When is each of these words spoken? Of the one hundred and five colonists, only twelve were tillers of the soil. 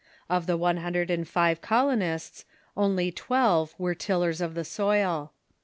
Of 0.31 0.47
the 0.47 0.57
one 0.57 0.77
hundred 0.77 1.11
and 1.11 1.27
five 1.27 1.61
colonists, 1.61 2.43
only 2.75 3.11
twelve 3.11 3.75
were 3.77 3.93
tillers 3.93 4.41
of 4.41 4.55
the 4.55 4.65
soil. 4.65 5.31